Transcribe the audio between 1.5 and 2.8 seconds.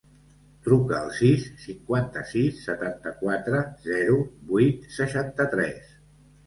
cinquanta-sis,